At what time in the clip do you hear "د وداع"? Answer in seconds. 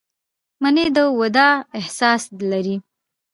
0.95-1.55